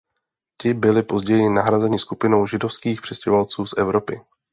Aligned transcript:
Ti 0.61 0.73
byli 0.73 1.03
později 1.03 1.49
nahrazeni 1.49 1.99
skupinou 1.99 2.45
židovských 2.47 3.01
přistěhovalců 3.01 3.65
z 3.65 3.73
Evropy. 3.77 4.19